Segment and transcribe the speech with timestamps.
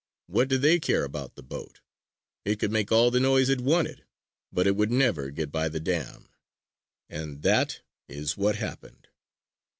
[0.25, 1.79] What did they care about the boat?
[2.43, 4.03] It could make all the noise it wanted,
[4.51, 6.29] but it would never get by the dam!
[7.07, 9.09] And that is what happened.